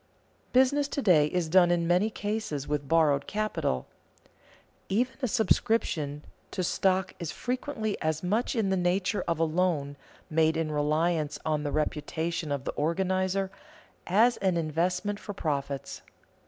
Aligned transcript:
_Business 0.51 0.87
to 0.87 1.01
day 1.03 1.27
is 1.27 1.47
done 1.47 1.69
in 1.69 1.85
many 1.85 2.09
cases 2.09 2.67
with 2.67 2.87
borrowed 2.87 3.27
capital. 3.27 3.85
Even 4.89 5.15
a 5.21 5.27
subscription 5.27 6.25
to 6.49 6.63
stock 6.63 7.13
is 7.19 7.31
frequently 7.31 8.01
as 8.01 8.23
much 8.23 8.55
in 8.55 8.71
the 8.71 8.77
nature 8.77 9.23
of 9.27 9.37
a 9.37 9.43
loan, 9.43 9.95
made 10.27 10.57
in 10.57 10.71
reliance 10.71 11.37
on 11.45 11.61
the 11.61 11.71
reputation 11.71 12.51
of 12.51 12.63
the 12.65 12.71
organizer, 12.71 13.51
as 14.07 14.37
an 14.37 14.57
investment 14.57 15.19
for 15.19 15.33
profits. 15.35 16.01